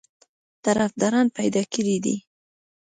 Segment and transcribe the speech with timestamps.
[0.65, 2.15] طرفداران پیدا کړي دي.